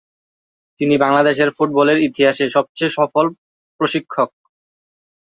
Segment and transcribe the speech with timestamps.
[0.79, 3.25] তিনি বাংলাদেশের ফুটবলের ইতিহাসে সবচেয়ে সফল
[3.79, 4.29] প্রশিক্ষক।